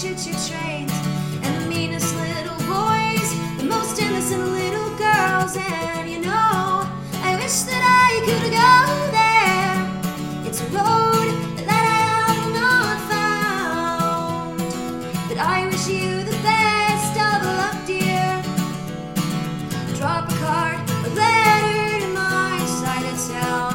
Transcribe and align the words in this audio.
choo 0.00 0.14
choo 0.14 0.30
trains. 0.46 0.92
And 1.42 1.52
the 1.60 1.66
meanest 1.68 2.14
little 2.14 2.56
boys, 2.70 3.28
the 3.58 3.64
most 3.64 4.00
innocent 4.00 4.44
little 4.44 4.90
girls. 4.96 5.56
And 5.56 6.08
you 6.08 6.20
know, 6.20 6.86
I 7.28 7.36
wish 7.40 7.62
that 7.66 7.82
I 7.82 8.22
could 8.26 8.52
go 8.62 8.78
there. 9.18 9.76
It's 10.46 10.60
a 10.60 10.66
road 10.66 11.34
that 11.56 11.68
I 11.68 11.90
have 12.06 12.46
not 12.62 12.96
found. 13.10 14.58
But 15.28 15.38
I 15.38 15.66
wish 15.66 15.88
you 15.88 16.22
the 16.22 16.38
best 16.46 17.14
of 17.28 17.42
luck, 17.58 17.78
dear. 17.84 18.40
Drop 19.96 20.30
a 20.30 20.34
card 20.36 20.78
or 21.06 21.10
letter 21.16 22.06
to 22.06 22.08
my 22.14 22.64
side 22.78 23.06
of 23.12 23.18
town. 23.34 23.74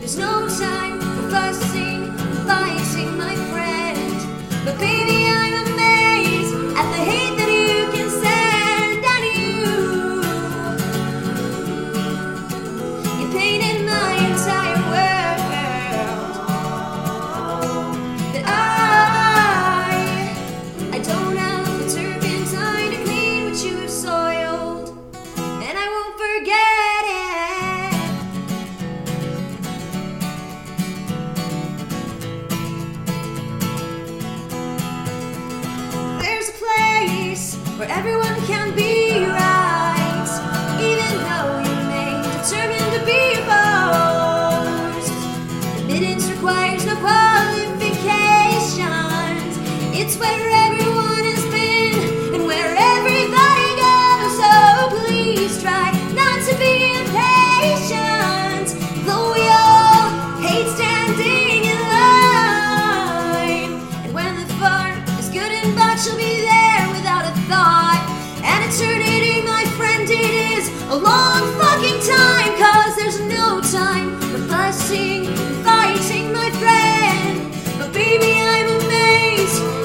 There's 0.00 0.18
no 0.18 0.48
time 0.48 0.81
where 37.82 37.90
everyone 37.90 38.36
can 38.46 38.72
be 38.76 38.91
It's 50.24 50.61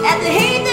at 0.07 0.19
the 0.23 0.31
hate 0.31 0.67